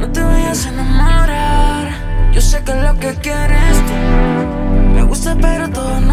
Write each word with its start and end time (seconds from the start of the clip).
No 0.00 0.10
te 0.10 0.20
vayas 0.20 0.66
a 0.66 0.68
enamorar. 0.70 2.32
Yo 2.32 2.40
sé 2.40 2.64
que 2.64 2.74
lo 2.74 2.98
que 2.98 3.14
quieres 3.14 3.76
tú 3.86 4.94
me 4.94 5.02
gusta, 5.04 5.36
pero 5.40 5.70
todo 5.70 6.00
no. 6.00 6.11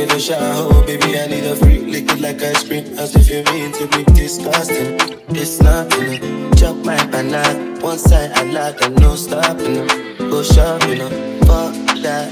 in 0.00 0.08
the 0.08 0.18
shower, 0.18 0.84
baby, 0.86 1.18
I 1.18 1.26
need 1.26 1.44
a 1.44 1.54
freak. 1.56 1.82
Lick 1.82 2.10
it 2.10 2.20
like 2.20 2.42
ice 2.42 2.66
cream, 2.66 2.84
as 2.98 3.14
if 3.14 3.28
you 3.28 3.42
mean 3.52 3.72
to 3.72 3.86
be 3.88 4.04
disgusting. 4.14 4.96
It's 5.28 5.60
nothing, 5.60 6.22
uh, 6.22 6.54
chop 6.54 6.76
my 6.84 7.04
banana. 7.06 7.80
One 7.80 7.98
side 7.98 8.32
I 8.32 8.44
like, 8.44 8.80
and 8.82 8.98
no 9.00 9.14
stopping. 9.14 9.90
Uh, 9.90 10.30
go 10.30 10.42
shopping, 10.42 10.98
know. 10.98 11.10
fuck 11.44 11.74
that. 12.02 12.28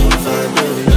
If 0.00 0.26
I 0.26 0.62
really 0.62 0.87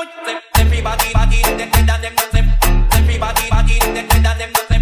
Everybody, 0.00 1.12
body, 1.12 1.42
them, 1.42 1.70
them, 1.70 1.86
them, 1.86 2.00
them, 2.00 2.14
them. 2.32 2.88
Everybody, 2.92 3.50
body, 3.50 3.78
them, 3.80 4.08
them, 4.08 4.38
them, 4.38 4.52
them. 4.70 4.79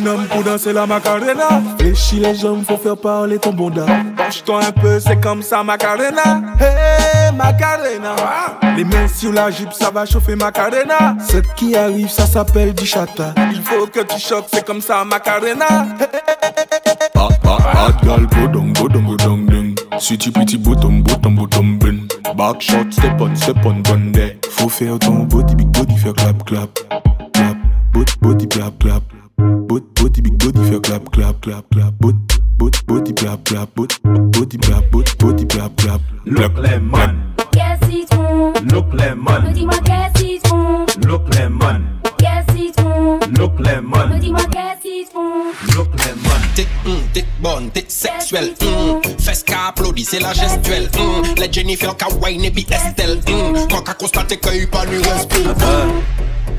Un 0.00 0.06
homme 0.06 0.26
pour 0.26 0.42
danser 0.42 0.72
la 0.72 0.86
macarena. 0.86 1.62
Fléchis 1.78 2.20
les 2.20 2.34
jambes, 2.34 2.64
faut 2.66 2.76
faire 2.76 2.96
parler 2.96 3.38
ton 3.38 3.52
bonda. 3.52 3.86
Penche-toi 4.16 4.60
un 4.66 4.72
peu, 4.72 5.00
c'est 5.00 5.20
comme 5.20 5.42
ça, 5.42 5.62
macarena. 5.62 6.42
Hey, 6.58 7.34
macarena. 7.34 8.14
Les 8.76 8.84
mains 8.84 9.08
sur 9.08 9.32
la 9.32 9.50
jupe, 9.50 9.72
ça 9.72 9.90
va 9.90 10.06
chauffer 10.06 10.36
macarena. 10.36 11.16
Ce 11.28 11.38
qui 11.56 11.76
arrive, 11.76 12.08
ça 12.08 12.26
s'appelle 12.26 12.74
du 12.74 12.86
chata. 12.86 13.34
Il 13.52 13.62
faut 13.62 13.86
que 13.86 14.00
tu 14.00 14.18
choques, 14.18 14.46
c'est 14.52 14.64
comme 14.64 14.80
ça, 14.80 15.04
macarena. 15.04 15.86
Ah, 17.16 17.28
ah, 17.44 17.58
ah, 17.74 17.88
gal, 18.04 18.26
ding. 18.26 18.70
Pretty, 20.32 20.56
bottom, 20.56 21.02
bottom, 21.02 21.34
bottom, 21.36 21.78
bin. 21.78 22.08
Back 22.36 22.62
shot, 22.62 22.92
step 22.92 23.20
on, 23.20 23.36
step 23.36 23.64
on, 23.64 23.82
there. 24.12 24.36
Faut 24.50 24.68
faire 24.68 24.98
ton 24.98 25.24
body, 25.24 25.54
big 25.54 25.68
body, 25.68 25.96
faire 25.96 26.14
clap, 26.14 26.44
clap. 26.44 26.70
Clap, 27.34 27.56
body, 27.92 28.12
body, 28.20 28.48
clap, 28.48 28.78
clap. 28.78 29.02
Body, 29.40 29.84
body, 29.94 30.20
big 30.20 30.38
body, 30.38 30.68
faire 30.68 30.80
clap, 30.82 31.10
clap, 31.12 31.40
clap, 31.40 31.64
clap. 31.70 31.94
Body, 31.98 32.18
body, 32.58 32.78
body, 32.86 33.12
clap, 33.14 33.42
clap. 33.44 33.74
Body, 33.74 33.94
body, 34.04 34.58
clap, 34.58 34.90
body, 34.90 35.12
body, 35.18 35.46
clap, 35.46 35.74
clap. 35.76 36.00
Look 36.26 36.58
lemon, 36.58 37.16
Quel 37.52 37.78
citron 37.90 38.52
look 38.70 38.92
Me 38.92 38.98
lemon, 38.98 39.52
dis-moi 39.54 39.74
quel 39.84 40.10
citron 40.20 40.84
look 41.06 41.34
lemon, 41.34 41.80
Quel 42.18 42.44
citron 42.54 43.18
look 43.38 43.58
Me 43.58 43.64
lemon, 43.64 44.18
dis-moi 44.20 44.40
quel 44.52 44.76
citron 44.82 45.52
look 45.74 45.88
lemon. 45.88 46.40
T'es 46.54 46.66
hum, 46.84 46.98
t'es 47.14 47.24
bonne, 47.40 47.70
t'es 47.70 47.86
sexuelle. 47.88 48.52
hum. 48.62 49.00
Fesse 49.18 49.42
qu'a 49.42 49.68
applaudi, 49.68 50.04
c'est 50.04 50.20
la 50.20 50.34
gestuelle. 50.34 50.90
hum. 50.98 51.22
Les 51.38 51.50
Jennifer 51.50 51.94
wine 52.22 52.44
et 52.44 52.50
puis 52.50 52.66
Estelle. 52.70 53.20
hum. 53.32 53.56
Quand 53.70 53.80
qu'a 53.82 53.94
constaté 53.94 54.36
qu'il 54.36 54.60
y 54.60 54.64
a 54.64 54.66
pas 54.66 54.84
de 54.84 54.96
respect. 54.98 55.44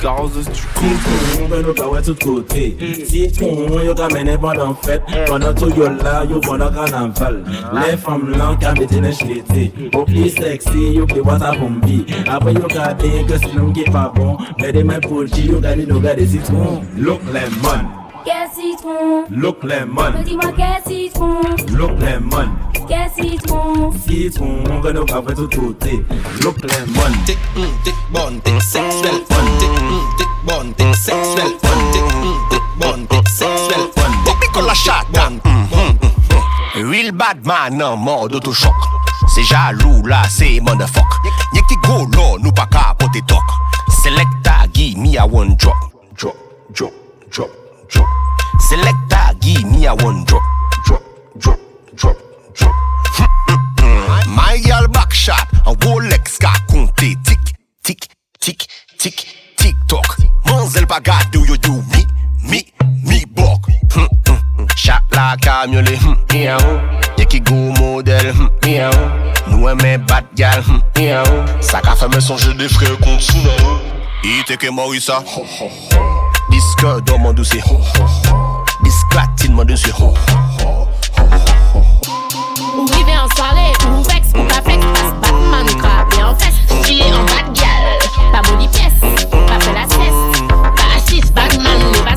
Citron, 0.02 1.46
ben 1.52 1.62
nou 1.62 1.76
ka 1.78 1.86
wè 1.92 2.00
tout 2.02 2.24
kote 2.26 2.64
Citron, 3.06 3.60
eh. 3.78 3.84
yo 3.86 3.94
ka 3.94 4.08
mene 4.10 4.34
pandan 4.42 4.74
fèt 4.82 5.06
Pandan 5.30 5.54
tou 5.60 5.70
yo 5.78 5.92
la, 6.00 6.24
yo 6.26 6.42
pandan 6.42 6.74
kanaval 6.74 7.38
Le 7.78 7.92
fam 8.02 8.26
lan 8.34 8.58
ka 8.64 8.74
mette 8.80 8.98
nen 8.98 9.14
chlete 9.14 9.68
Yo 9.92 10.02
pli 10.10 10.26
seksi, 10.34 10.88
yo 10.98 11.06
pli 11.06 11.22
wata 11.22 11.54
bombi 11.60 12.02
Apre 12.26 12.56
yo 12.58 12.66
ka 12.74 12.96
den 12.98 13.30
ke 13.30 13.38
si 13.44 13.54
nou 13.54 13.70
ki 13.78 13.86
pa 13.94 14.08
bon. 14.16 14.42
Mede 14.58 14.82
men 14.90 15.06
pou 15.06 15.28
di, 15.30 15.52
yo 15.52 15.62
gade 15.62 15.86
nou 15.86 16.02
gade 16.02 16.26
citron 16.34 16.82
Look 16.98 17.22
lemon, 17.30 17.86
Quel 18.24 18.50
citron? 18.54 19.26
Look 19.30 19.64
Me 19.64 19.70
lemon, 19.70 20.24
dis-moi 20.24 20.52
quel 20.56 20.84
citron? 20.86 21.42
Look 21.76 22.00
lemon. 22.00 22.50
Quel 22.88 23.10
citron? 23.16 23.92
Citron, 24.06 24.82
ben 24.84 24.94
nou 24.94 25.06
ka 25.10 25.22
wè 25.26 25.34
tout 25.34 25.50
kote 25.56 25.96
Look 26.44 26.62
lemon, 26.62 27.16
T'es 27.26 27.38
hum, 27.56 27.72
t'es 27.84 27.94
bonne, 28.12 28.40
t'es 28.42 28.60
sexuelle. 28.60 29.24
T'es 29.28 29.66
hum, 29.66 30.04
t'es 30.18 30.26
bonne, 30.46 30.74
t'es 30.74 30.94
sexuelle. 30.94 31.56
T'es 31.62 32.02
hum, 32.02 32.38
t'es 32.50 32.62
bonne, 32.80 33.08
t'es 33.08 33.30
sexuelle. 33.30 33.88
Popi 34.26 34.48
kon 34.54 34.68
la 34.68 34.74
chata 34.74 35.06
bonne. 35.14 35.40
Real 36.76 37.12
bad 37.12 37.46
man 37.46 37.78
nan 37.78 38.00
mode 38.00 38.36
autochoc. 38.36 38.76
Se 39.34 39.42
jalou 39.44 40.06
la 40.06 40.24
se 40.30 40.60
motherfuck. 40.62 41.20
Nye 41.54 41.62
ki 41.70 41.76
go 41.88 42.06
lo 42.16 42.38
nou 42.38 42.54
pa 42.54 42.66
ka 42.72 42.94
pote 43.00 43.22
tok 43.28 43.58
Selecta 44.02 44.68
give 44.74 44.98
me 44.98 45.18
a 45.18 45.26
one 45.26 45.56
drop. 45.58 45.78
Drop, 46.16 46.36
drop, 46.74 46.94
drop, 47.30 47.50
drop 47.92 48.08
Selecta 48.70 49.34
give 49.40 49.64
me 49.66 49.86
a 49.86 49.94
one 49.96 50.24
drop. 50.26 50.42
Drop, 50.86 51.04
drop, 51.38 51.60
drop, 51.96 52.18
drop. 52.54 52.76
My 54.28 54.60
girl 54.66 54.88
back 54.88 55.14
shot 55.14 55.48
An 55.66 55.76
Rolex 55.76 56.40
ka 56.40 56.54
konte 56.70 57.16
tik, 57.24 57.54
tik, 57.84 58.08
tik, 58.40 58.68
tik, 58.98 59.26
tik 59.58 59.76
tok 59.88 60.18
Manzel 60.46 60.86
pa 60.88 61.00
gade 61.00 61.38
ou 61.38 61.46
yo 61.46 61.56
do 61.58 61.82
mi, 61.92 62.06
mi, 62.50 62.62
mi 63.04 63.26
bok. 63.26 63.68
Hm, 63.94 64.08
hm, 64.28 64.40
hm. 64.58 64.68
Chat 64.76 65.04
la 65.12 65.36
kamyole, 65.38 65.98
hm, 65.98 66.16
miaou 66.32 66.80
Ye 67.18 67.26
ki 67.26 67.40
go 67.40 67.56
model, 67.80 68.32
hm, 68.34 68.50
miaou 68.66 69.10
Nou 69.52 69.70
eme 69.72 69.98
bad 70.08 70.32
gal, 70.36 70.64
hm, 70.64 70.82
miaou 70.98 71.44
Sa 71.62 71.82
ka 71.82 71.96
feme 72.00 72.22
sonje 72.24 72.56
de 72.58 72.70
frè 72.72 72.96
kont 73.04 73.20
sou 73.22 73.42
nan 73.46 73.66
ou 73.68 73.80
Ite 74.40 74.58
ke 74.62 74.70
Morisa 74.70 75.22
Diske 76.82 77.02
do 77.06 77.18
man 77.20 77.36
douce 77.36 77.62
Disklatine 78.84 79.54
man 79.54 79.68
douce 79.68 79.94
Ou 82.76 82.86
rive 82.88 83.10
en 83.10 83.28
soirée, 83.36 83.72
ou 83.86 84.02
vex, 84.04 84.30
ou 84.34 84.44
pas 84.48 84.62
passe 84.62 85.14
Batman, 85.22 85.68
crabe 85.78 86.14
en 86.24 86.36
fesse, 86.36 86.56
filer 86.84 87.14
en 87.14 87.24
bad 87.26 87.54
gal, 87.54 88.00
pas 88.32 88.42
moli 88.50 88.68
pièce, 88.70 89.00
pas 89.30 89.60
fait 89.60 89.74
la 89.74 89.88
sieste, 89.88 90.48
pas 90.76 90.90
assise, 90.98 91.32
Batman, 91.34 91.80
ne 91.92 92.00
pas 92.00 92.16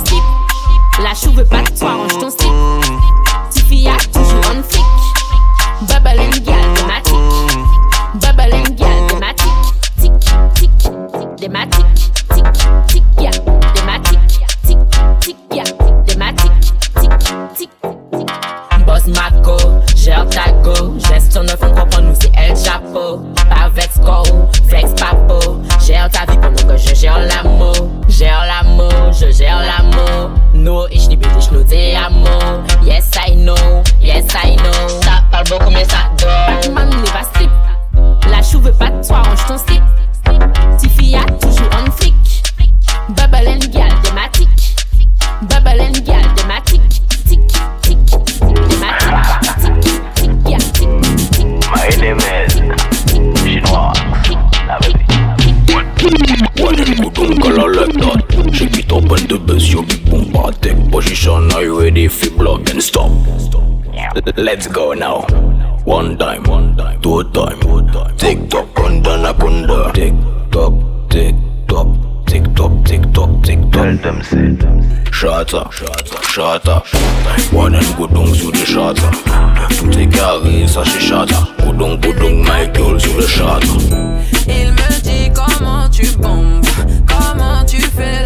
la 1.02 1.14
chou 1.14 1.32
veut 1.32 1.44
pas 1.44 1.60
de 1.60 1.78
toi, 1.78 1.90
range 1.92 2.18
ton 2.18 2.30
slip, 2.30 2.43
gère 27.14 27.26
l'amour 27.28 27.74
Gère 28.08 28.44
l'amour, 28.46 29.12
je 29.12 29.30
gère 29.30 29.60
l'amour. 29.60 30.30
No, 30.52 30.86
ich 30.88 31.08
liebe 31.08 31.26
dich, 31.34 31.50
nur 31.50 31.64
te 31.64 31.94
amo 31.96 32.62
Yes 32.84 33.10
I 33.26 33.34
know, 33.34 33.82
yes 34.00 34.26
I 34.44 34.56
know. 34.56 34.88
Ça 35.02 35.22
parle 35.30 35.44
beaucoup 35.48 35.70
mais 35.70 35.84
ça 35.84 36.13
color 57.64 57.86
like 57.86 57.94
that 57.94 58.54
Shake 58.54 58.78
it 58.78 58.92
up 58.92 59.10
and 59.10 59.28
the 59.28 59.38
bass 59.38 59.72
your 59.72 59.84
big 59.84 60.04
boom 60.10 60.32
Take 60.60 60.90
position, 60.90 61.52
are 61.52 61.62
you 61.62 61.80
ready 61.80 62.08
for 62.08 62.30
block 62.30 62.70
and 62.70 62.82
stop? 62.82 63.10
Let's 64.36 64.66
go 64.66 64.92
now. 64.92 65.22
One 65.84 66.16
time, 66.18 66.44
one 66.44 66.76
time, 66.76 67.00
two 67.00 67.24
time. 67.32 67.60
Tick 68.16 68.48
tock, 68.50 68.68
kunda 68.74 69.20
na 69.22 69.32
kunda 69.32 69.92
Tick 69.92 70.14
tock, 70.50 70.74
tick 71.10 71.34
tock 71.68 71.88
Tick 72.26 72.44
tock, 72.54 72.72
tick 72.84 73.02
tock, 73.12 73.42
tick 73.42 73.60
tock 73.70 73.72
Tell 73.72 73.96
them 73.96 74.22
say 74.22 74.56
Shata, 75.10 75.70
shata, 75.70 76.18
shata 76.32 77.52
One 77.52 77.74
and 77.74 77.96
go 77.96 78.06
down 78.06 78.34
sur 78.34 78.50
the 78.50 78.64
shata 78.64 79.10
Tout 79.78 79.98
est 79.98 80.08
carré, 80.08 80.66
ça 80.66 80.82
c'est 80.84 81.00
go 82.00 82.12
down, 82.12 82.42
my 82.42 82.70
girl 82.74 83.00
sur 83.00 83.16
le 83.16 83.26
Il 84.48 84.72
me 84.72 85.02
dit 85.02 85.30
comment 85.34 85.88
tu 85.90 86.06
bombes, 86.16 86.64
tu 87.66 87.80
fais 87.80 88.23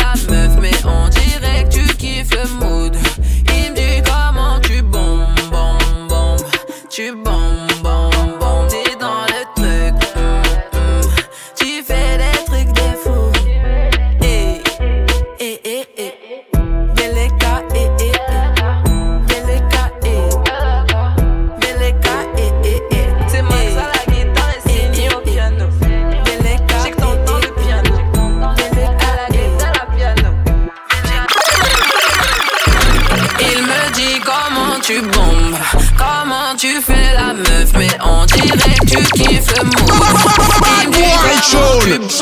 dit 41.84 42.12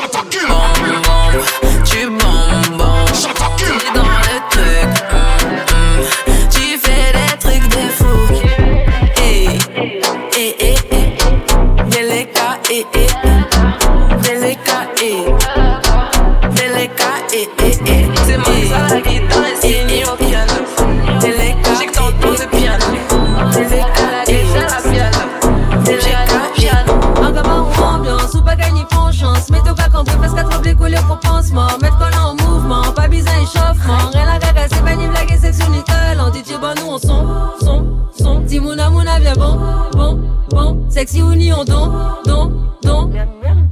Sexy 41.07 41.23
ou 41.23 41.37
ni 41.37 41.53
on 41.53 41.65
don, 41.65 41.93
don, 42.25 42.51
don. 42.83 43.13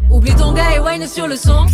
Oublie 0.08 0.36
ton 0.36 0.52
gars 0.52 0.76
et 0.76 0.78
wine 0.78 1.04
sur 1.08 1.26
le 1.26 1.34
son. 1.34 1.66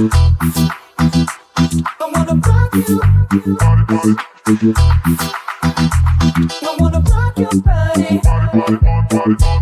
I 0.00 0.06
wanna 6.78 7.00
your 7.36 7.50
body, 7.60 8.20
body, 8.22 8.78
body, 9.10 9.59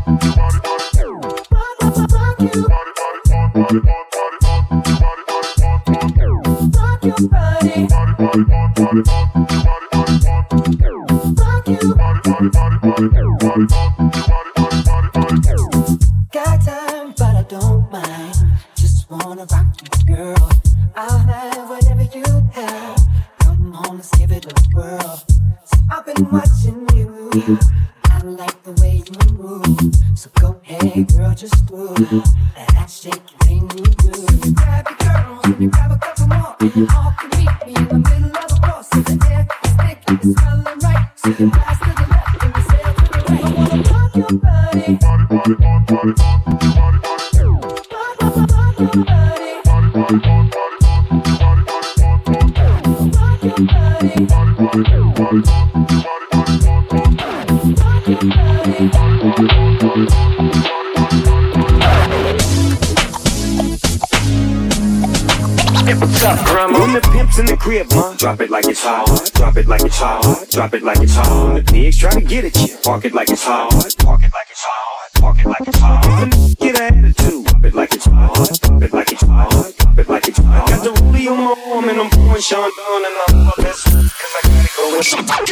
crib, 67.58 67.86
ma, 67.94 68.14
drop 68.14 68.40
it 68.40 68.50
like 68.50 68.66
it's 68.66 68.82
hot. 68.82 69.30
Drop 69.34 69.56
it 69.56 69.66
like 69.66 69.82
it's 69.82 69.98
hot. 69.98 70.46
Drop 70.50 70.74
it 70.74 70.82
like 70.82 71.00
it's 71.00 71.14
hot. 71.14 71.54
The 71.54 71.62
pigs 71.62 71.98
try 71.98 72.10
to 72.10 72.20
get 72.20 72.44
at 72.44 72.56
you, 72.56 72.76
park 72.82 73.04
it 73.04 73.14
like 73.14 73.30
it's 73.30 73.44
hot. 73.44 73.70
Park 73.98 74.22
it 74.22 74.32
like 74.32 74.50
it's 74.50 74.64
hot. 74.64 75.20
Park 75.20 75.38
it 75.40 75.46
like 75.46 75.68
it's 75.68 75.78
hot. 75.78 76.56
Get 76.58 76.80
an 76.80 77.04
attitude, 77.04 77.44
drop 77.46 77.64
it 77.64 77.74
like 77.74 77.94
it's 77.94 78.04
hot. 78.06 78.60
Drop 78.62 78.82
it 78.82 78.92
like 78.92 79.12
it's 79.12 79.22
hot. 79.22 79.74
Drop 79.78 79.98
it 79.98 80.08
like 80.08 80.28
it's 80.28 80.38
hot. 80.38 80.68
Got 80.68 80.84
the 80.84 80.90
rollie 80.90 81.30
on 81.30 81.38
my 81.38 81.72
arm 81.74 81.88
and 81.88 82.00
I'm 82.00 82.10
pouring 82.10 82.42
Sean 82.42 82.70
down 82.76 83.04
and 83.04 83.14
I'm 83.28 83.46
all 83.46 83.52
this. 83.58 83.84
Cause 83.84 84.34
I 84.36 84.48
gotta 84.48 84.70
go 84.76 84.88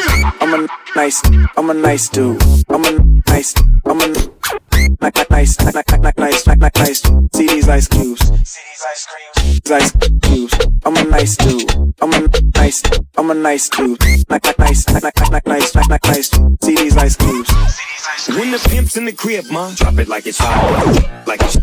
and 0.07 0.43
I'm 0.43 0.65
a 0.65 0.69
nice, 0.95 1.23
I'm 1.57 1.71
a 1.71 1.75
nice 1.75 2.09
dude. 2.09 2.43
I'm 2.69 2.85
a 2.85 2.93
nice, 3.29 3.55
I'm 3.85 4.01
a 4.01 4.36
nice, 5.01 5.31
nice, 5.31 5.61
nice, 5.61 6.17
nice, 6.17 6.47
nice, 6.47 6.75
nice. 6.75 7.03
See 7.35 7.47
these 7.47 7.69
ice 7.69 7.89
cubes. 7.89 8.23
See 8.49 8.61
these 8.69 8.85
ice 8.91 9.07
creams. 9.07 9.71
Ice 9.71 9.93
cubes. 10.23 10.59
I'm 10.85 10.97
a 10.97 11.05
nice 11.05 11.37
dude. 11.37 11.95
I'm 12.01 12.13
a 12.13 12.29
nice, 12.55 12.83
I'm 13.17 13.31
a 13.31 13.35
nice 13.35 13.69
dude. 13.69 14.01
Nice, 14.01 14.25
nice, 14.29 14.89
nice, 14.89 15.03
nice, 15.03 15.47
nice, 15.47 15.75
nice, 15.75 15.89
nice. 16.05 16.31
See 16.63 16.77
these 16.77 16.97
ice 16.97 17.17
cubes. 17.17 17.51
When 18.29 18.51
the 18.51 18.67
pimp's 18.69 18.97
in 18.97 19.05
the 19.05 19.13
crib, 19.13 19.47
ma, 19.51 19.71
drop 19.75 19.99
it 19.99 20.09
like 20.09 20.27
it's 20.27 20.39
hot. 20.39 21.27
Like 21.27 21.43
it's 21.43 21.59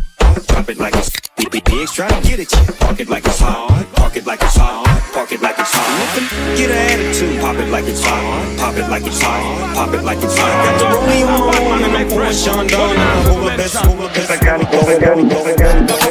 Drop 0.47 0.69
it 0.69 0.77
like 0.77 0.95
it's 0.95 1.09
the 1.53 1.62
pigs 1.62 1.93
try 1.93 2.10
to 2.10 2.27
get 2.27 2.39
at 2.39 2.51
you. 2.51 2.74
Park 2.81 3.00
it 3.00 3.10
like 3.10 3.25
it's 3.25 3.39
hot. 3.39 3.86
Park 3.93 4.17
it 4.17 4.25
like 4.25 4.41
it's 4.41 4.57
hot. 4.57 4.89
Park 5.13 5.31
it 5.31 5.41
like 5.41 5.60
it's 5.60 5.69
hot. 5.72 6.57
Get 6.57 6.72
an 6.72 6.77
attitude. 6.89 7.39
Pop 7.41 7.55
it 7.57 7.69
like 7.69 7.86
it's 7.86 8.03
hot. 8.03 8.57
Pop 8.57 8.75
it 8.75 8.89
like 8.89 9.05
it's 9.05 9.22
hot. 9.22 9.75
Pop 9.75 9.93
it 9.93 10.03
like 10.03 10.17
it's 10.17 10.36
hot. 10.36 10.50
Got 10.65 10.79
the 10.79 10.86
rollie 10.89 11.22
on 11.29 11.45
my 11.45 11.72
arm 11.72 11.83
and 11.83 11.98
I'm 11.98 12.10
pouring 12.10 12.33
Sean 12.33 12.65
down 12.65 12.89
and 12.89 13.00
I'm 13.00 13.38
over 13.38 13.55
best, 13.55 13.86
over 13.86 14.07
best. 14.07 14.31
I 14.31 14.38
gotta 14.43 14.65
go, 14.65 14.79
I 14.81 15.00
gotta 15.00 15.24
go, 15.29 15.45
I 15.45 15.55
gotta 15.55 15.86
go. 15.86 16.03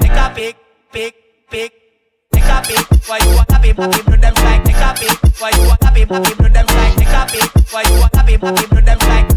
Take 0.00 0.10
a 0.12 0.32
pic, 0.34 0.56
pic, 0.92 1.14
pic. 1.50 1.72
Take 1.72 1.72
a 1.72 1.77
pic. 2.68 2.84
Why 3.08 3.18
you 3.18 3.34
want 3.34 3.48
pic? 3.48 3.76
Happy 3.76 4.02
blood 4.02 4.22
them. 4.22 4.34
Take 4.34 4.76
a 4.76 4.94
pic. 4.94 5.40
Why 5.40 5.50
you 5.50 5.66
want 5.66 5.80
pic? 5.80 6.08
Happy 6.08 6.34
blood 6.34 6.54
them. 6.54 6.66
Take 6.66 7.08
a 7.08 7.26
pic. 7.30 7.48
Why 7.72 7.82
you 7.82 8.00
want 8.00 8.12
pic? 8.12 8.40
Happy 8.40 8.66
blood 8.66 8.86
them 8.86 8.98
strike. 9.00 9.30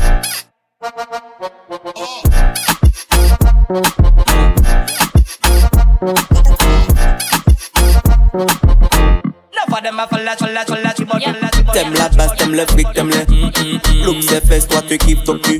Enough 9.53 9.73
of 9.73 9.83
them 9.83 10.00
a 10.00 10.07
fall, 10.07 10.25
fall, 10.25 10.38
fall, 10.38 10.65
fall, 10.65 11.05
fall, 11.05 11.21
fall. 11.21 11.40
T'aimes 11.73 11.93
la 11.93 12.09
basse, 12.09 12.35
t'aimes 12.37 12.53
le 12.53 12.65
fric, 12.65 12.87
t'aimes 12.93 13.09
le 13.09 14.05
Look 14.05 14.21
ses 14.21 14.41
fesses, 14.41 14.67
toi 14.67 14.81
tu 14.87 14.97
kiffes 14.97 15.23
ton 15.23 15.37
cul 15.37 15.59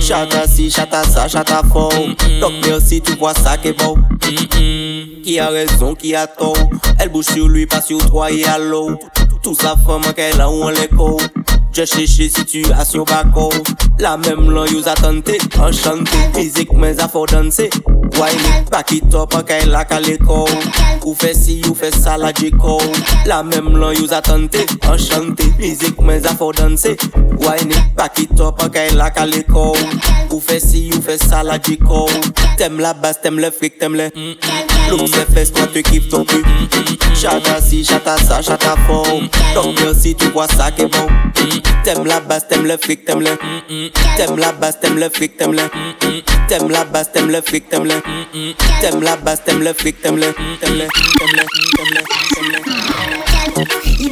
Chata 0.00 0.46
ci, 0.46 0.70
chata 0.70 1.02
ça, 1.04 1.28
chata 1.28 1.62
fort 1.72 1.92
Donc 2.40 2.52
merci, 2.66 3.00
tu 3.00 3.12
vois 3.14 3.34
ça 3.34 3.56
qui 3.56 3.68
est 3.68 3.72
beau. 3.72 3.96
Qui 5.22 5.38
a 5.38 5.48
raison, 5.48 5.94
qui 5.94 6.14
a 6.14 6.26
tort. 6.26 6.56
Elle 6.98 7.08
bouge 7.08 7.26
sur 7.26 7.48
lui, 7.48 7.66
pas 7.66 7.80
sur 7.80 7.98
toi 8.06 8.30
et 8.30 8.44
à 8.44 8.58
l'eau. 8.58 8.98
Tout 9.42 9.54
sa 9.54 9.76
femme, 9.76 10.12
qu'elle 10.14 10.40
a 10.40 10.48
où 10.48 10.64
on 10.64 10.70
l'écho 10.70 11.18
Je 11.72 11.86
chèche 11.88 12.28
situasyon 12.28 13.06
bakov 13.08 13.54
La 13.98 14.18
mèm 14.20 14.50
lan 14.52 14.66
yo 14.68 14.82
zatante 14.84 15.38
Enchante, 15.56 16.18
fizik 16.34 16.72
men 16.76 16.92
zafo 16.98 17.24
danse 17.26 17.70
Wine, 18.18 18.50
pakit 18.68 19.14
up 19.16 19.32
akay 19.38 19.64
lak 19.70 19.94
alekov 19.96 20.50
Ou 21.06 21.14
fè 21.16 21.32
si, 21.32 21.62
ou 21.70 21.74
fè 21.74 21.88
sa 21.94 22.18
la 22.20 22.28
jekov 22.36 22.84
La 23.24 23.40
mèm 23.42 23.70
lan 23.80 23.96
yo 23.96 24.04
zatante 24.10 24.66
Enchante, 24.90 25.48
fizik 25.56 26.02
men 26.04 26.20
zafo 26.20 26.50
danse 26.52 26.92
Wine, 27.40 27.80
pakit 27.96 28.36
up 28.44 28.60
akay 28.66 28.92
lak 28.98 29.16
alekov 29.24 29.80
Ou 30.28 30.42
fè 30.44 30.60
si, 30.60 30.90
ou 30.92 31.00
fè 31.00 31.16
sa 31.24 31.40
la 31.46 31.56
jekov 31.56 32.12
Tem 32.60 32.76
la 32.84 32.92
bas, 32.92 33.16
tem 33.24 33.40
le 33.40 33.48
frik, 33.50 33.80
tem 33.80 33.96
le 33.96 34.10
Loum 34.90 35.06
se 35.08 35.24
fès, 35.32 35.48
kwa 35.56 35.64
te 35.72 35.80
kif 35.88 36.10
ton 36.12 36.28
pu 36.28 36.44
Chata 37.16 37.62
si, 37.64 37.80
chata 37.86 38.18
sa, 38.20 38.42
chata 38.44 38.76
fo 38.84 39.00
Donk 39.54 39.80
yo 39.80 39.94
si 39.96 40.12
tu 40.14 40.28
kwa 40.36 40.48
sa 40.52 40.68
ke 40.74 40.90
bon. 40.92 41.61
T'aimes 41.84 42.06
la 42.06 42.20
basse, 42.20 42.46
t'aimes 42.48 42.66
le 42.66 42.76
fric, 42.76 43.04
t'aimes 43.04 43.20
le 43.20 43.38
T'aimes 44.16 44.38
la 44.38 44.52
basse, 44.52 44.78
t'aimes 44.80 44.98
le 44.98 45.08
fric, 45.08 45.36
t'aimes 45.36 45.52
le 45.52 45.62
T'aimes 46.48 46.70
la 46.70 46.84
basse, 46.84 47.12
t'aimes 47.12 47.30
le 47.30 47.40
fric, 47.42 47.68
t'aimes 47.68 47.84
le 47.84 48.00
T'aimes 48.80 49.02
la 49.02 49.16
basse, 49.16 49.42
t'aimes 49.44 49.62
le 49.62 49.72
fric, 49.72 50.00
t'aimes 50.00 50.16
le 50.16 50.32
T'aimes 50.60 50.78
le, 50.78 50.86
t'aimes 50.86 51.36
le, 51.36 51.42
t'aimes 51.74 52.50
le, 52.54 52.62
t'aimes 53.54 54.06
le 54.06 54.11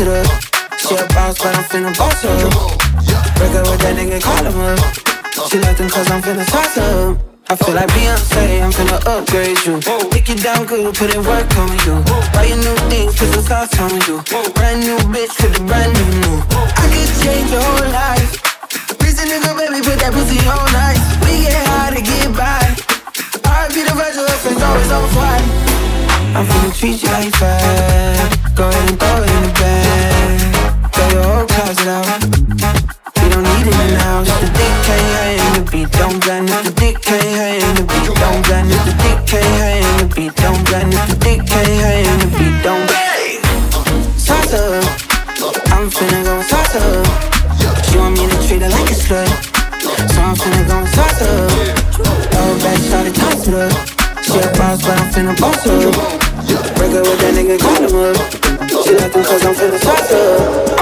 it, 0.00 0.08
up. 0.08 0.26
She 0.78 0.94
a 0.94 1.06
boss, 1.14 1.38
but 1.38 1.56
I'm 1.56 1.64
finna 1.64 1.96
boss 1.96 2.22
her. 2.22 2.36
Break 3.36 3.54
up 3.56 3.64
with 3.70 3.80
that 3.80 3.94
nigga, 3.96 4.20
call 4.20 4.44
him 4.44 4.58
up. 4.60 4.80
She 5.48 5.58
like 5.58 5.76
them 5.76 5.88
cause 5.88 6.10
I'm 6.10 6.20
finna 6.20 6.44
toss 6.46 6.76
her. 6.76 7.16
I 7.48 7.54
feel 7.56 7.74
like 7.74 7.88
Beyonce, 7.94 8.60
I'm 8.60 8.72
finna 8.72 8.98
upgrade 9.06 9.56
you. 9.64 9.80
Pick 10.10 10.28
it 10.30 10.42
down 10.42 10.66
good, 10.66 10.94
put 10.94 11.14
in 11.14 11.22
work 11.24 11.48
on 11.56 11.70
you. 11.86 12.02
Buy 12.34 12.50
you 12.50 12.56
new 12.56 12.76
things, 12.90 13.14
put 13.16 13.30
the 13.32 13.40
sauce 13.40 13.72
on 13.78 13.94
you. 14.04 14.20
Brand 14.52 14.80
new 14.84 14.98
bitch 15.14 15.32
with 15.40 15.60
a 15.60 15.62
brand 15.64 15.92
new 15.94 16.08
move. 16.24 16.42
I 16.50 16.84
could 16.90 17.12
change 17.22 17.50
your 17.52 17.62
whole 17.62 17.88
life. 17.94 18.42
Prison 18.98 19.28
nigga, 19.30 19.54
baby, 19.56 19.80
put 19.80 19.96
that 20.02 20.12
pussy 20.12 20.40
on 20.50 20.74
ice. 20.76 21.00
We 21.24 21.46
get 21.46 21.56
high 21.72 21.94
to 21.94 22.02
get 22.02 22.34
by. 22.36 22.64
I 23.48 23.68
be 23.72 23.80
the 23.86 23.94
virgin, 23.94 24.26
her 24.26 24.38
friends 24.44 24.62
always 24.62 24.90
on 24.90 25.08
fire. 25.14 25.75
I'm 26.36 26.44
finna 26.44 26.68
treat 26.78 27.02
you 27.02 27.08
like 27.08 27.32
fat. 27.32 28.28
Go 28.54 28.68
ahead 28.68 28.90
and 28.90 29.00
throw 29.00 29.24
it 29.24 29.32
in 29.32 29.40
the 29.40 29.52
bag. 29.56 30.92
Throw 30.92 31.08
your 31.16 31.24
whole 31.32 31.48
closet 31.48 31.88
out. 31.88 32.20
We 33.16 33.32
don't 33.32 33.40
need 33.40 33.72
it 33.72 33.96
now. 33.96 34.20
Just 34.20 34.44
the 34.44 34.52
dick 34.52 34.74
can't 34.84 35.00
hang 35.16 35.40
the 35.56 35.64
beat. 35.72 35.88
Don't 35.96 36.20
blend 36.20 36.50
if 36.52 36.60
the 36.68 36.72
dick 36.76 37.00
can't 37.00 37.24
hang 37.24 37.64
the 37.80 37.88
beat. 37.88 38.12
Don't 38.20 38.44
blend 38.44 38.68
if 38.68 38.84
the 38.84 38.92
dick 39.00 39.18
can't 39.24 39.48
hang 39.64 39.96
the 39.96 40.06
beat. 40.12 40.36
Don't 40.36 40.60
blend 40.68 40.92
if 40.92 41.04
the 41.08 41.16
dick 41.24 41.40
can't 41.48 41.72
hang 41.80 42.04
the 42.20 42.28
beat. 42.36 42.56
Don't 42.60 42.84
Toss 44.20 44.52
her. 44.52 44.84
I'm 45.72 45.88
finna 45.88 46.20
go 46.20 46.36
toss 46.52 46.76
her. 46.76 47.00
She 47.88 47.96
want 47.96 48.12
me 48.12 48.28
to 48.28 48.36
treat 48.44 48.60
her 48.60 48.68
like 48.68 48.92
a 48.92 48.96
slut. 49.00 49.32
So 50.12 50.20
I'm 50.20 50.36
finna 50.36 50.68
go 50.68 50.84
her. 50.84 51.48
Throw 51.96 52.12
it 52.12 52.60
back, 52.60 53.08
it, 53.08 53.14
toss 53.16 53.48
it 53.48 53.54
up. 53.56 53.95
She 54.36 54.42
a 54.42 54.52
boss, 54.52 54.82
but 54.84 55.00
I'm 55.00 55.08
finna 55.12 55.32
boss 55.40 55.64
her. 55.64 55.80
Break 56.76 56.92
up 56.92 57.08
with 57.08 57.20
that 57.24 57.32
nigga, 57.32 57.56
call 57.56 57.80
him 57.80 57.96
up. 58.04 58.20
She 58.68 58.92
like 58.92 59.10
them 59.10 59.24
cause 59.24 59.44
I'm 59.46 59.54
finna 59.54 59.80
toss 59.80 60.10
her. 60.12 60.76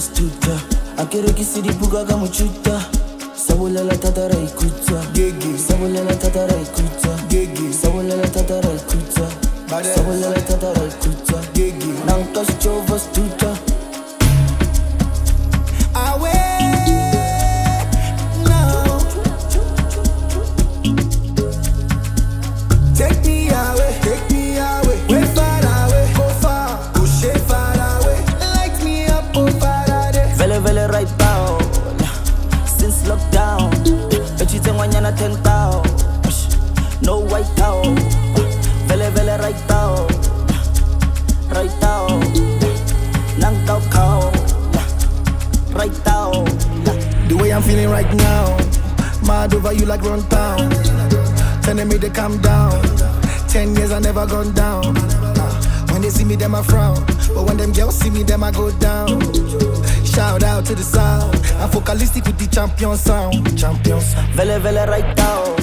Stuta 0.00 0.60
akerekisiri 0.98 1.72
buga 1.80 2.04
kamuchuta 2.04 2.84
sabulela 3.34 3.96
tatara 3.96 4.34
ikuta 4.34 5.02
sabulela 5.68 6.14
tatara 6.14 6.54
ikuta 6.56 7.18
sabulela 7.82 8.28
tatara 8.28 8.68
ikuta 8.72 9.28
sabulela 9.94 10.40
tatara 10.40 10.82
ikuta 10.84 11.40
nankasichova 12.06 12.98
stuta 12.98 13.36
Take 13.46 13.65
go 58.56 58.70
down. 58.78 59.20
Shout 60.04 60.42
out 60.42 60.64
to 60.66 60.74
the 60.74 60.82
sound. 60.82 61.36
I'm 61.60 61.70
focalistic 61.70 62.24
with 62.24 62.38
the 62.38 62.46
champion 62.46 62.96
sound. 62.96 63.58
Champion 63.58 64.00
sound. 64.00 64.34
vele 64.34 64.58
vele 64.58 64.86
right 64.86 65.16
now 65.16 65.55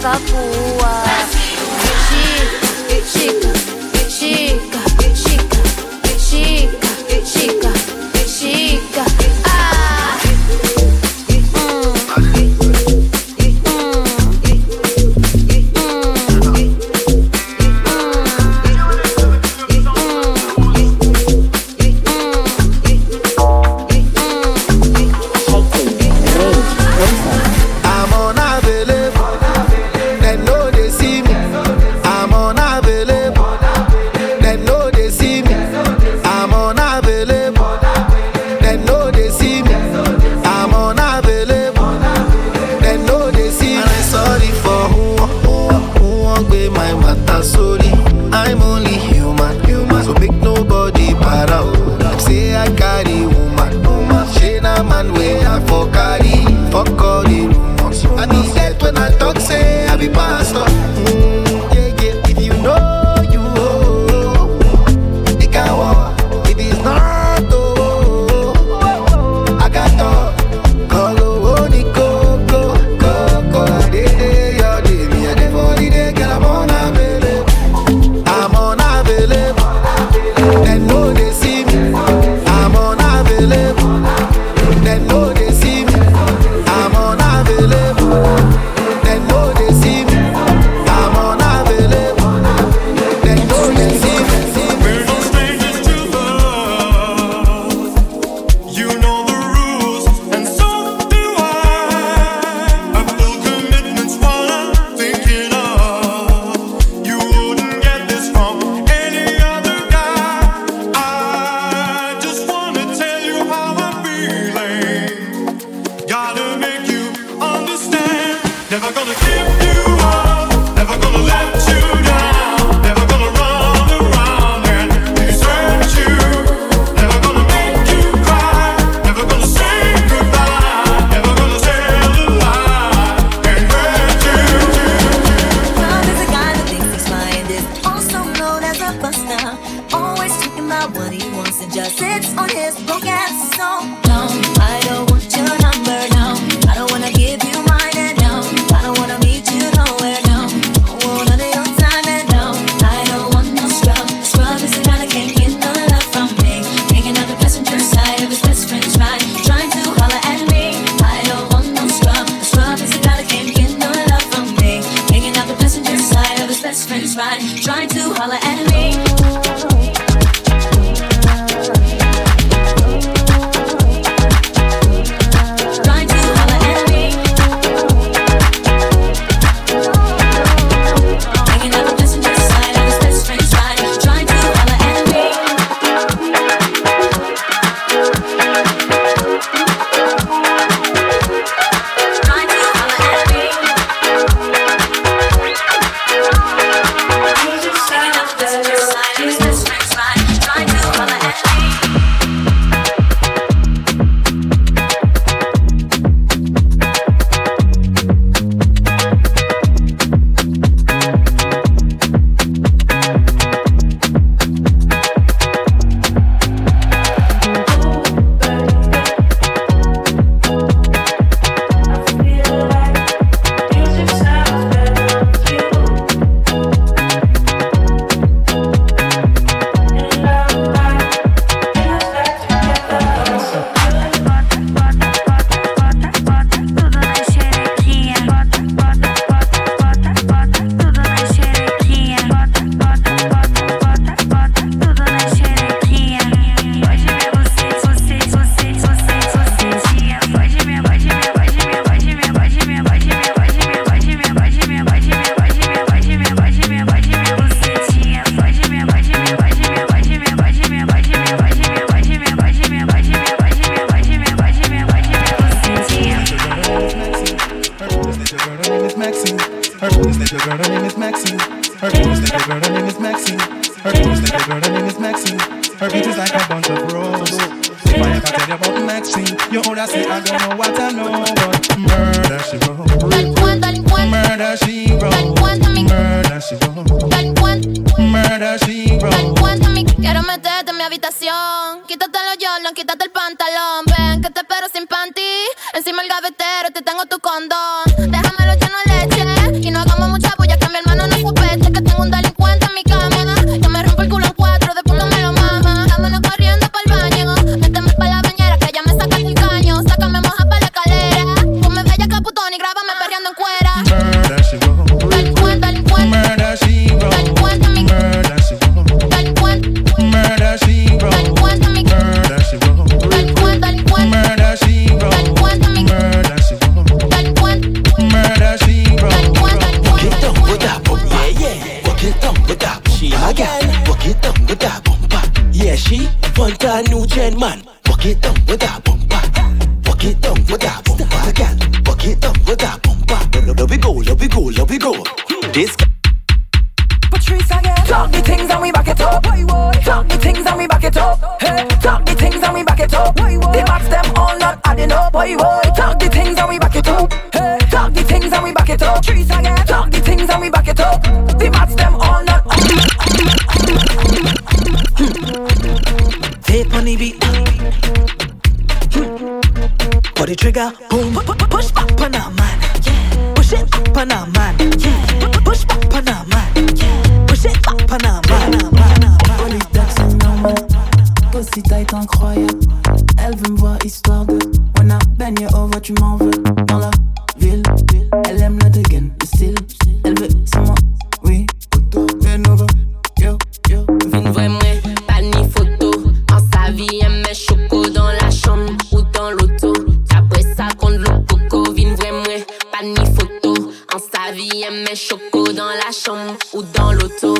capua. 0.00 1.02
eu 2.90 3.02
te. 3.02 3.57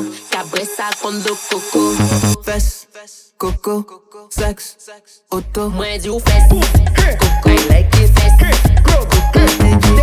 L'auto. 0.09 0.37
Après 0.37 0.65
ça, 0.65 0.89
coco. 1.49 1.95
Fesses, 2.43 2.87
coco, 3.37 3.85
sexe, 4.29 4.77
auto. 5.31 5.69
Moi, 5.69 5.97
du 5.99 6.09
ou 6.09 6.19
fesses. 6.19 6.47
Coco, 6.49 6.65
I 7.45 7.55
like 7.69 7.95
it 7.97 8.09
fesses. 8.19 8.59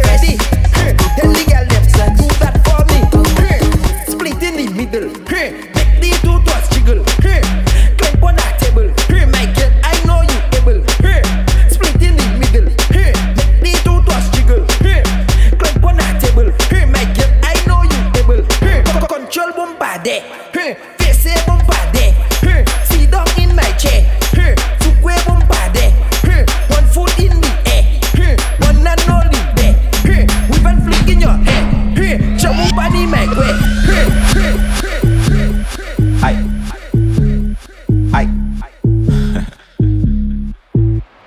Ready? 0.06 0.38
Illegal 1.22 1.66
them 1.66 2.14
do 2.16 2.26
that 2.40 2.54
for 2.64 2.84
me. 2.86 3.00
Split 4.08 4.42
in 4.42 4.54
the 4.56 4.66
middle. 4.74 5.08
Make 5.30 6.00
the 6.00 6.10
two 6.22 6.38
toes 6.44 6.66
jiggle. 6.70 7.02
Climb 7.98 8.24
on 8.24 8.36
that 8.36 8.52
table. 8.58 8.88
Michael, 9.32 9.55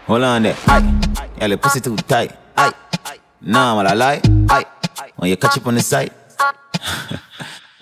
Hold 0.09 0.23
on 0.23 0.41
there. 0.41 0.55
Aye. 0.65 1.29
Yeah, 1.37 1.49
the 1.49 1.57
pussy 1.59 1.79
too 1.79 1.95
tight. 1.95 2.35
Aye. 2.57 2.73
Nah, 3.41 3.75
man, 3.75 3.85
I 3.85 3.93
lie. 3.93 4.21
Aye. 4.49 4.65
When 5.17 5.29
you 5.29 5.37
catch 5.37 5.55
up 5.57 5.67
on 5.67 5.75
the 5.75 5.81
side. 5.81 6.09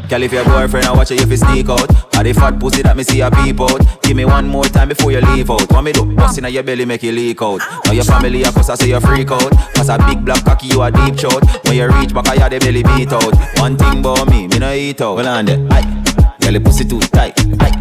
Girl, 0.09 0.23
if 0.23 0.33
your 0.33 0.43
boyfriend 0.43 0.87
I 0.87 0.93
watch 0.93 1.11
you 1.11 1.15
if 1.15 1.29
you 1.29 1.37
sneak 1.37 1.69
out. 1.69 1.89
Or 2.17 2.23
the 2.23 2.33
fat 2.33 2.59
pussy 2.59 2.81
that 2.81 2.97
me 2.97 3.03
see 3.03 3.21
a 3.21 3.31
peep 3.31 3.61
out. 3.61 3.79
Give 4.01 4.17
me 4.17 4.25
one 4.25 4.45
more 4.45 4.65
time 4.65 4.89
before 4.89 5.13
you 5.13 5.21
leave 5.21 5.49
out. 5.49 5.71
What 5.71 5.83
me 5.83 5.93
do? 5.93 6.03
Bust 6.17 6.37
inna 6.37 6.49
your 6.49 6.63
belly 6.63 6.83
make 6.83 7.03
you 7.03 7.13
leak 7.13 7.41
out. 7.41 7.61
Now 7.85 7.93
your 7.93 8.03
family 8.03 8.43
a 8.43 8.51
cuss 8.51 8.71
I 8.71 8.75
say 8.75 8.89
you 8.89 8.99
freak 8.99 9.31
out. 9.31 9.49
Cause 9.73 9.87
a 9.87 9.97
big 9.97 10.25
black 10.25 10.43
cocky 10.43 10.67
you 10.67 10.81
a 10.81 10.91
deep 10.91 11.17
shot. 11.17 11.41
When 11.63 11.77
you 11.77 11.87
reach 11.87 12.13
back 12.13 12.27
I 12.27 12.35
hear 12.35 12.49
the 12.49 12.59
belly 12.59 12.83
beat 12.83 13.13
out. 13.13 13.59
One 13.61 13.77
thing 13.77 13.99
about 13.99 14.29
me, 14.29 14.47
me 14.49 14.59
no 14.59 14.73
eat 14.73 14.99
out. 14.99 15.15
Well 15.15 15.29
on 15.29 15.45
there, 15.45 15.65
aye. 15.71 16.35
Girl, 16.41 16.51
the 16.51 16.59
pussy 16.59 16.83
too 16.83 16.99
tight, 16.99 17.39
aye. 17.61 17.71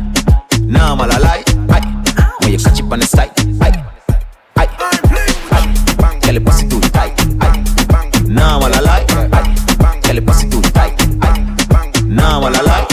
Nah, 0.60 0.94
man, 0.94 1.10
I 1.10 1.18
lie, 1.18 1.44
aye. 1.70 2.34
When 2.42 2.52
you 2.52 2.58
catch 2.58 2.80
up 2.80 2.92
on 2.92 3.00
the 3.00 3.06
side, 3.06 3.32
aye 3.60 3.85
Girl, 6.36 6.44
pussy 6.44 6.68
too 6.68 6.80
tight, 6.80 7.18
aye 7.40 7.64
Nah, 8.28 8.58
I 8.58 8.80
lie, 8.80 9.06
Girl, 10.02 10.20
pussy 10.20 10.50
too 10.50 10.60
tight, 10.60 10.92
aye 11.22 11.92
Nah, 12.04 12.40
I 12.42 12.60
lie 12.60 12.86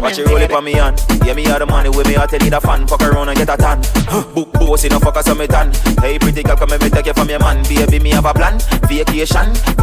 Watch 0.00 0.18
you 0.18 0.24
roll 0.26 0.38
it 0.38 0.50
on 0.50 0.64
me 0.64 0.78
on 0.78 0.96
Yeah, 1.24 1.34
me 1.34 1.44
have 1.44 1.60
the 1.60 1.66
money 1.66 1.90
with 1.90 2.08
me, 2.08 2.16
I 2.16 2.26
tell 2.26 2.42
you 2.42 2.50
the 2.50 2.60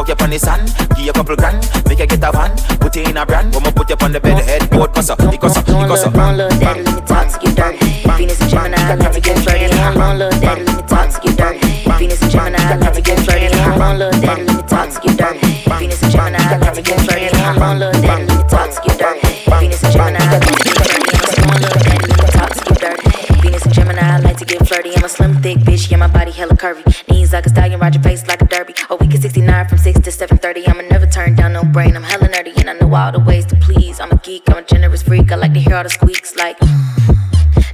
you 0.10 0.16
on 0.20 0.30
the 0.30 0.40
sun 0.40 0.66
Give 0.98 1.06
you 1.06 1.12
a 1.12 1.14
couple 1.14 1.36
grand, 1.36 1.62
make 1.88 2.00
you 2.00 2.08
get 2.08 2.24
a 2.24 2.32
van 2.32 2.52
Put 2.80 2.96
you 2.96 3.04
in 3.04 3.18
a 3.18 3.26
brand, 3.26 3.54
me 3.54 3.72
put 3.72 3.90
you 3.90 3.96
on 4.02 4.12
the 4.12 4.20
bed 4.20 4.44
Headboard, 4.44 4.94
cuss 4.94 5.10
up, 5.10 5.22
it 5.22 5.40
cuss 5.40 5.58
up, 5.58 5.70
it 5.70 5.88
cuss 5.88 6.04
up 6.06 6.14
daddy, 6.60 6.84
let 6.84 6.96
me 6.96 7.02
talk 7.08 7.28
to 7.30 7.48
you 7.48 7.56
dirty. 7.56 7.78
Venus 8.18 8.42
and 8.42 8.50
Gemini, 8.50 8.96
let 8.96 9.14
me 9.14 9.22
get 9.22 9.38
flirty. 9.44 9.70
One 9.98 10.18
little 10.18 10.40
daddy, 10.40 10.64
let 10.66 10.76
me 10.78 10.88
talk 10.88 11.10
to 11.10 11.30
you 11.30 11.36
dirty. 11.36 11.60
Venus 11.98 12.22
and 12.22 12.32
Gemini, 12.32 12.76
let 12.78 12.96
me 12.96 13.02
get 13.02 13.20
flirty. 13.20 13.48
One 13.80 14.00
little 14.00 14.22
daddy, 14.22 14.44
let 14.46 14.56
me 14.56 14.64
talk 14.68 14.90
to 14.90 15.00
you 15.06 15.18
dirty. 15.18 15.40
Venus 15.70 16.04
and 16.04 16.12
Gemini, 16.12 16.58
let 16.58 16.76
me 16.76 16.82
get 16.82 17.00
flirty. 17.02 17.60
One 17.60 17.80
little 17.80 18.02
daddy, 18.02 18.26
let 18.26 18.38
me 18.38 18.50
talk 18.50 18.70
to 18.70 18.80
you 18.86 18.98
dirty. 18.98 19.28
Venus 19.50 19.84
and 19.84 19.94
Gemini, 19.94 20.20
let 20.20 20.42
me 20.42 20.56
get 20.60 20.78
flirty. 20.78 21.12
One 21.48 21.62
little 21.62 21.80
daddy, 21.84 22.08
let 22.08 22.20
me 22.20 22.32
talk 22.32 22.52
to 22.54 22.62
you 22.70 22.76
dirty. 22.76 23.42
Venus 23.42 23.66
and 23.66 23.74
Gemini, 23.74 24.02
I 24.02 24.20
like 24.20 24.38
to 24.38 24.46
get 24.46 24.68
flirty. 24.68 24.96
I'm 24.96 25.04
a 25.04 25.10
slim, 25.10 25.42
thick 25.42 25.58
bitch, 25.60 25.90
yeah, 25.90 25.98
my 25.98 26.08
body 26.08 26.32
hella 26.32 26.56
curvy. 26.56 26.99
weak. 34.40 34.56
I'm 34.56 34.64
a 34.64 34.68
generous 34.68 35.04
freak. 35.04 35.32
I 35.32 35.36
like 35.36 35.54
to 35.54 35.60
hear 35.60 35.76
all 35.76 35.84
the 35.84 35.90
squeaks 35.90 36.36
like. 36.36 36.58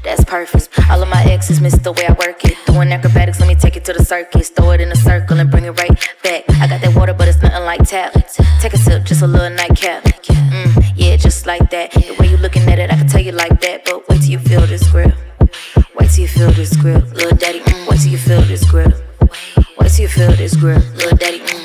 That's 0.03 0.23
perfect. 0.23 0.69
All 0.89 1.01
of 1.01 1.09
my 1.09 1.23
exes 1.23 1.59
miss 1.61 1.75
the 1.75 1.91
way 1.91 2.05
I 2.07 2.13
work 2.13 2.45
it. 2.45 2.57
Doing 2.67 2.91
acrobatics, 2.91 3.39
let 3.39 3.47
me 3.47 3.55
take 3.55 3.75
it 3.75 3.85
to 3.85 3.93
the 3.93 4.05
circus. 4.05 4.49
Throw 4.49 4.71
it 4.71 4.81
in 4.81 4.91
a 4.91 4.95
circle 4.95 5.39
and 5.39 5.49
bring 5.49 5.65
it 5.65 5.71
right 5.71 5.91
back. 6.23 6.43
I 6.61 6.67
got 6.67 6.81
that 6.81 6.95
water, 6.95 7.13
but 7.13 7.27
it's 7.27 7.41
nothing 7.41 7.63
like 7.63 7.87
tap. 7.87 8.13
Take 8.59 8.73
a 8.73 8.77
sip, 8.77 9.03
just 9.03 9.21
a 9.21 9.27
little 9.27 9.49
nightcap. 9.49 10.03
Mm, 10.03 10.93
yeah, 10.95 11.15
just 11.17 11.45
like 11.45 11.69
that. 11.71 11.91
The 11.91 12.15
way 12.19 12.27
you 12.27 12.37
looking 12.37 12.63
at 12.63 12.79
it, 12.79 12.91
I 12.91 12.95
can 12.95 13.07
tell 13.07 13.21
you 13.21 13.31
like 13.31 13.59
that. 13.61 13.85
But 13.85 14.07
wait 14.09 14.21
till 14.21 14.31
you 14.31 14.39
feel 14.39 14.61
this 14.61 14.87
grip. 14.91 15.13
Wait 15.97 16.09
till 16.11 16.21
you 16.21 16.27
feel 16.27 16.51
this 16.51 16.75
grip, 16.75 17.03
little 17.13 17.37
daddy. 17.37 17.59
Mm, 17.59 17.89
wait 17.89 17.99
till 18.01 18.11
you 18.11 18.17
feel 18.17 18.41
this 18.41 18.69
grip. 18.69 18.93
Wait 19.79 19.91
till 19.91 20.03
you 20.03 20.07
feel 20.07 20.31
this 20.33 20.55
grip, 20.55 20.83
little 20.95 21.17
daddy. 21.17 21.39
Mm. 21.39 21.64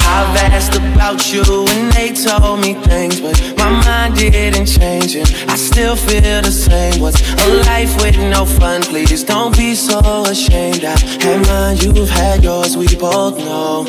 I've 0.00 0.36
asked 0.52 0.76
about 0.76 1.32
you 1.32 1.42
and 1.68 1.92
they 1.92 2.12
told 2.12 2.60
me 2.60 2.72
things, 2.74 3.20
but 3.20 3.51
mind 3.72 4.16
didn't 4.16 4.66
change 4.66 5.16
and 5.16 5.28
I 5.50 5.56
still 5.56 5.96
feel 5.96 6.42
the 6.42 6.50
same. 6.50 7.00
What's 7.00 7.20
a 7.44 7.48
life 7.66 7.94
with 8.02 8.18
no 8.18 8.44
fun? 8.44 8.82
Please 8.82 9.24
don't 9.24 9.56
be 9.56 9.74
so 9.74 9.98
ashamed. 10.24 10.84
I 10.84 10.98
had 11.22 11.46
mine, 11.46 11.76
you've 11.78 12.08
had 12.08 12.42
yours. 12.44 12.76
We 12.76 12.86
both 12.96 13.38
know, 13.38 13.84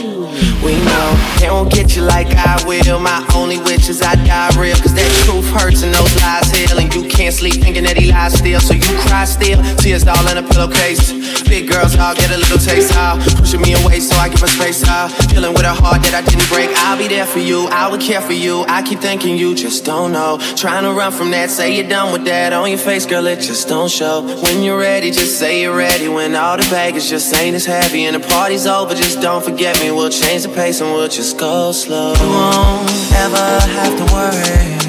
we 0.64 0.74
know. 0.88 1.08
They 1.40 1.50
won't 1.50 1.72
get 1.72 1.96
you 1.96 2.04
like 2.04 2.28
I 2.36 2.64
will. 2.66 3.00
My 3.00 3.26
only 3.36 3.60
wish 3.60 3.90
is 3.90 4.02
I 4.02 4.16
die 4.16 4.52
real, 4.60 4.78
cause 4.78 4.94
that 4.96 5.12
truth 5.26 5.48
hurts 5.52 5.84
and 5.84 5.94
those 5.94 6.16
lies 6.22 6.50
heal. 6.52 6.80
And 6.80 6.94
you 6.94 7.08
can't 7.10 7.34
sleep 7.34 7.62
thinking 7.62 7.84
that 7.84 7.98
he 7.98 8.12
lies 8.12 8.38
still, 8.38 8.60
so 8.60 8.74
you 8.74 8.92
cry 9.08 9.26
still. 9.26 9.62
Tears 9.78 10.08
all 10.08 10.28
in 10.30 10.38
a 10.38 10.44
pillowcase. 10.44 11.12
Big 11.44 11.70
girls 11.70 11.96
all 11.98 12.16
get 12.16 12.32
a 12.32 12.38
little 12.38 12.58
taste. 12.58 12.92
Ah, 12.96 13.20
pushing 13.38 13.62
me 13.62 13.74
away 13.84 14.00
so 14.00 14.16
I 14.18 14.30
give 14.30 14.40
her 14.40 14.48
space. 14.48 14.84
Ah, 14.88 15.08
dealing 15.30 15.54
with 15.54 15.66
a 15.66 15.74
heart 15.74 16.02
that 16.04 16.14
I 16.14 16.22
didn't 16.22 16.48
break. 16.50 16.70
I'll 16.86 16.98
be 16.98 17.08
there 17.08 17.26
for 17.26 17.40
you. 17.40 17.68
I 17.72 17.90
would 17.90 18.02
care 18.02 18.22
for 18.22 18.34
you. 18.34 18.66
I 18.68 18.82
keep 18.82 19.00
thinking 19.00 19.38
you 19.38 19.54
just 19.56 19.73
don't 19.82 20.12
know. 20.12 20.38
Trying 20.56 20.84
to 20.84 20.92
run 20.92 21.12
from 21.12 21.32
that, 21.32 21.50
say 21.50 21.76
you're 21.76 21.88
done 21.88 22.14
with 22.14 22.26
that. 22.26 22.54
On 22.54 22.70
your 22.70 22.78
face, 22.78 23.06
girl, 23.06 23.26
it 23.28 23.40
just 23.40 23.68
don't 23.68 23.90
show. 23.90 24.22
When 24.42 24.64
you're 24.64 24.80
ready, 24.80 25.12
just 25.12 25.40
say 25.40 25.62
you're 25.62 25.76
ready. 25.76 26.08
When 26.08 26.36
all 26.36 26.58
the 26.58 26.64
baggage 26.70 27.10
just 27.10 27.34
ain't 27.36 27.56
as 27.56 27.66
heavy 27.66 28.06
and 28.06 28.16
the 28.16 28.28
party's 28.28 28.66
over, 28.66 28.94
just 28.94 29.22
don't 29.22 29.44
forget 29.44 29.80
me. 29.82 29.92
We'll 29.92 30.10
change 30.10 30.44
the 30.44 30.50
pace 30.50 30.82
and 30.82 30.92
we'll 30.92 31.08
just 31.08 31.38
go 31.38 31.72
slow. 31.72 32.14
You 32.14 32.30
won't 32.30 32.90
ever 33.26 33.48
have 33.78 33.94
to 34.00 34.06
worry. 34.14 34.84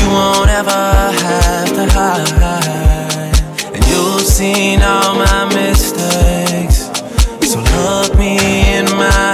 You 0.00 0.06
won't 0.10 0.50
ever 0.50 0.70
have 0.70 1.68
to 1.74 1.86
hide. 1.92 2.40
And 3.74 3.84
you've 3.86 4.26
seen 4.26 4.82
all 4.82 5.14
my 5.14 5.44
mistakes. 5.54 6.90
So 7.50 7.58
look 7.60 8.16
me 8.18 8.38
in 8.76 8.84
my 8.96 9.29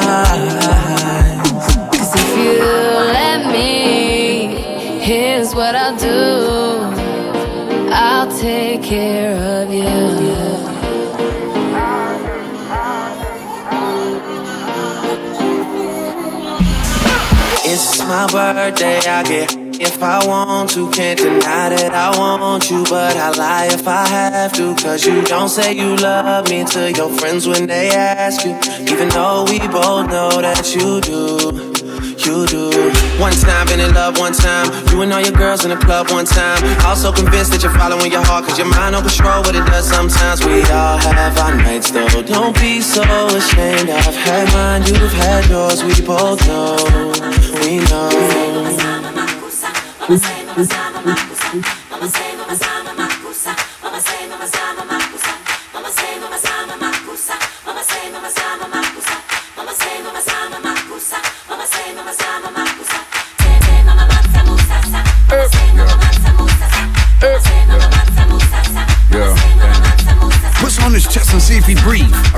my 18.09 18.27
birthday, 18.31 18.99
I 18.99 19.23
get 19.23 19.57
if 19.81 20.03
I 20.03 20.27
want 20.27 20.71
to. 20.71 20.91
Can't 20.91 21.19
deny 21.19 21.69
that 21.71 21.93
I 21.93 22.19
want 22.19 22.71
you, 22.71 22.85
but 22.85 23.17
I 23.17 23.31
lie 23.31 23.67
if 23.67 23.87
I 23.87 24.07
have 24.07 24.53
to. 24.55 24.75
Cause 24.77 25.05
you 25.05 25.23
don't 25.23 25.49
say 25.49 25.75
you 25.75 25.97
love 25.97 26.49
me 26.49 26.65
to 26.65 26.93
your 26.93 27.11
friends 27.19 27.47
when 27.47 27.67
they 27.67 27.91
ask 27.91 28.45
you. 28.45 28.55
Even 28.93 29.09
though 29.09 29.45
we 29.49 29.59
both 29.59 30.09
know 30.09 30.41
that 30.41 30.75
you 30.75 31.01
do. 31.01 31.73
You 32.27 32.47
do. 32.47 32.71
One 33.21 33.33
time, 33.33 33.67
been 33.69 33.81
in 33.81 33.95
love 33.95 34.19
one 34.19 34.33
time. 34.33 34.67
You 34.91 35.03
and 35.03 35.13
all 35.13 35.21
your 35.21 35.33
girls 35.33 35.65
in 35.65 35.71
the 35.71 35.77
club 35.77 36.11
one 36.11 36.25
time. 36.27 36.59
Also 36.85 37.13
convinced 37.13 37.53
that 37.53 37.63
you're 37.63 37.75
following 37.75 38.11
your 38.11 38.25
heart, 38.25 38.47
cause 38.47 38.59
your 38.59 38.69
mind 38.69 38.95
don't 38.95 39.03
control 39.07 39.43
what 39.43 39.55
it 39.55 39.65
does 39.67 39.87
sometimes. 39.89 40.45
We 40.45 40.63
all 40.71 40.99
have 40.99 41.39
our 41.39 41.55
nights 41.55 41.91
though. 41.91 42.23
Don't 42.23 42.55
be 42.61 42.81
so 42.81 43.03
ashamed. 43.03 43.91
I've 43.91 44.15
had 44.15 44.47
mine, 44.55 44.83
you've 44.87 45.13
had 45.13 45.49
yours. 45.49 45.85
We 45.85 45.95
both 46.05 46.45
know. 46.47 47.36
We 47.67 47.79
know. 47.79 48.09
Push 70.59 70.83
on 70.83 70.95
his 70.95 71.09
chest 71.09 71.33
and 71.33 71.43
see 71.43 71.57
if 71.57 71.67
he 71.67 71.75
breathe. 71.75 72.36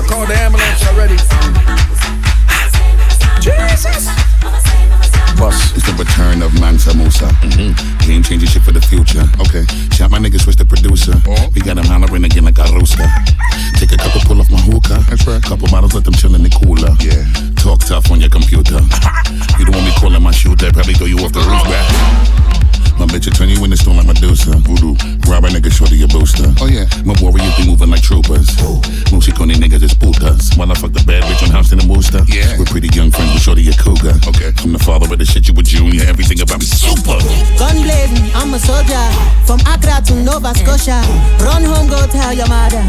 Nova 40.41 40.55
Scotia. 40.57 41.01
Run 41.43 41.65
home, 41.65 41.89
go 41.89 42.07
tell 42.07 42.33
your 42.33 42.47
mother. 42.47 42.81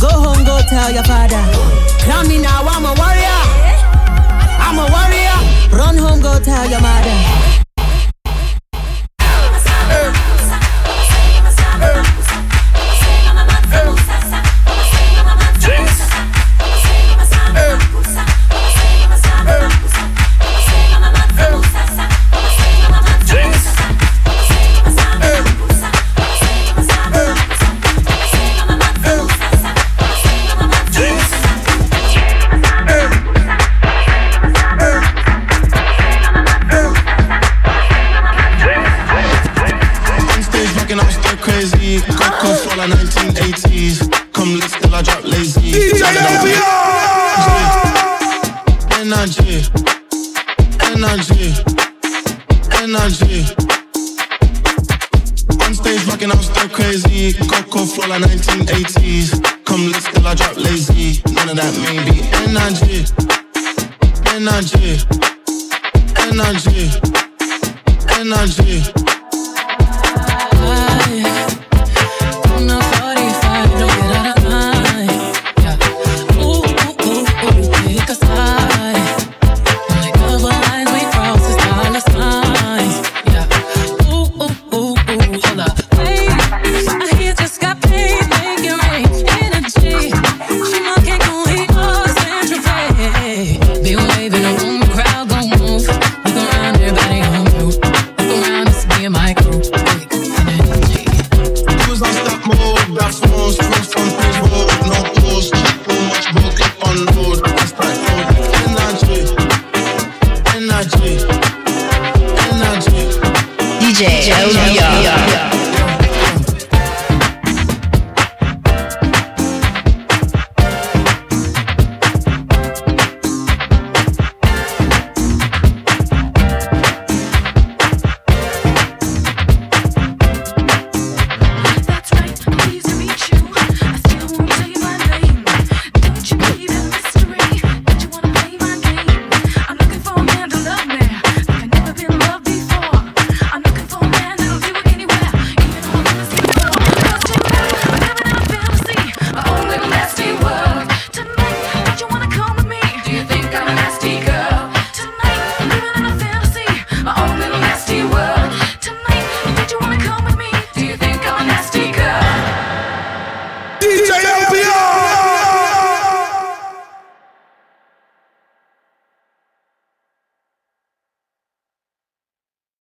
Go 0.00 0.08
home, 0.08 0.44
go 0.44 0.58
tell 0.68 0.90
your 0.90 1.04
father. 1.04 1.40
Crown 2.02 2.26
me 2.26 2.38
now, 2.38 2.62
I'm 2.66 2.84
a 2.84 2.94
warrior. 2.98 3.35